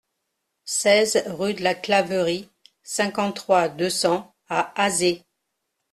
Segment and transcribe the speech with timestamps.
[0.65, 2.49] seize rue de la Claverie,
[2.81, 5.21] cinquante-trois, deux cents à Azé